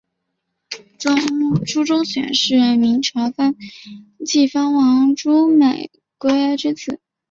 [1.67, 3.29] 朱钟铉是明朝
[4.25, 6.99] 晋藩王朱美圭之子。